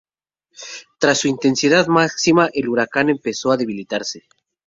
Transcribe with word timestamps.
Tras 0.97 1.19
su 1.19 1.27
intensidad 1.27 1.85
máxima, 1.85 2.49
el 2.53 2.69
huracán 2.69 3.09
empezó 3.11 3.51
a 3.51 3.57
debilitarse. 3.57 4.23